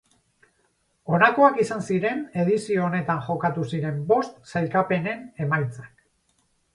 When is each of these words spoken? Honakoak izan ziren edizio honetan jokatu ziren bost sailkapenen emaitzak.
Honakoak 1.17 1.59
izan 1.63 1.83
ziren 1.91 2.23
edizio 2.43 2.85
honetan 2.85 3.21
jokatu 3.27 3.65
ziren 3.73 3.99
bost 4.13 4.41
sailkapenen 4.55 5.23
emaitzak. 5.47 6.03